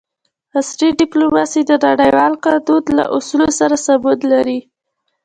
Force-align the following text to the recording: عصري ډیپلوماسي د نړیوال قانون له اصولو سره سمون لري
عصري 0.59 0.89
ډیپلوماسي 1.01 1.61
د 1.65 1.71
نړیوال 1.85 2.33
قانون 2.45 2.83
له 2.97 3.05
اصولو 3.17 3.47
سره 3.59 3.75
سمون 3.85 4.19
لري 4.33 4.59